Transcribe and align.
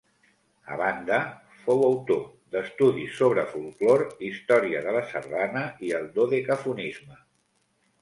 A 0.75 0.77
banda, 0.79 1.19
fou 1.65 1.83
autor 1.89 2.23
d'estudis 2.57 3.13
sobre 3.21 3.45
folklore, 3.53 4.09
història 4.33 4.83
de 4.89 4.99
la 4.99 5.07
sardana, 5.15 5.67
i 5.91 5.97
el 6.03 6.13
dodecafonisme. 6.21 7.25